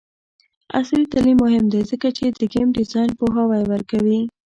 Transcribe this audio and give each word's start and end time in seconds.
عصري 0.77 1.03
تعلیم 1.11 1.37
مهم 1.43 1.65
دی 1.73 1.81
ځکه 1.91 2.07
چې 2.17 2.25
د 2.39 2.41
ګیم 2.53 2.67
ډیزاین 2.77 3.09
پوهاوی 3.19 3.63
ورکوي. 3.71 4.19